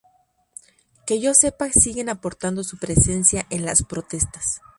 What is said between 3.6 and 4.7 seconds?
las protestas